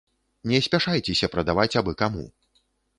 [0.51, 2.29] Не спяшайцеся прадаваць абы каму.